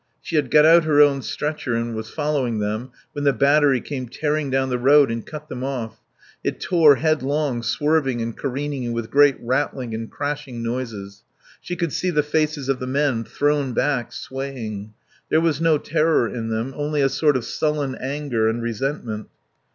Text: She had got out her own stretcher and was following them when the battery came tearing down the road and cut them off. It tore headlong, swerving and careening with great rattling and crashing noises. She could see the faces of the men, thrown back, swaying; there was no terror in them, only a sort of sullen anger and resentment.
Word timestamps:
She 0.19 0.35
had 0.35 0.49
got 0.49 0.65
out 0.65 0.83
her 0.85 0.99
own 0.99 1.21
stretcher 1.21 1.75
and 1.75 1.93
was 1.93 2.09
following 2.09 2.57
them 2.57 2.89
when 3.13 3.23
the 3.23 3.31
battery 3.33 3.79
came 3.79 4.09
tearing 4.09 4.49
down 4.49 4.69
the 4.71 4.79
road 4.79 5.11
and 5.11 5.23
cut 5.23 5.47
them 5.47 5.63
off. 5.63 6.01
It 6.43 6.59
tore 6.59 6.95
headlong, 6.95 7.61
swerving 7.61 8.19
and 8.19 8.35
careening 8.35 8.93
with 8.93 9.11
great 9.11 9.37
rattling 9.39 9.93
and 9.93 10.09
crashing 10.09 10.63
noises. 10.63 11.21
She 11.61 11.75
could 11.75 11.93
see 11.93 12.09
the 12.09 12.23
faces 12.23 12.67
of 12.67 12.79
the 12.79 12.87
men, 12.87 13.23
thrown 13.25 13.73
back, 13.73 14.11
swaying; 14.11 14.95
there 15.29 15.39
was 15.39 15.61
no 15.61 15.77
terror 15.77 16.27
in 16.27 16.49
them, 16.49 16.73
only 16.75 17.01
a 17.01 17.07
sort 17.07 17.37
of 17.37 17.45
sullen 17.45 17.93
anger 17.93 18.49
and 18.49 18.59
resentment. 18.63 19.27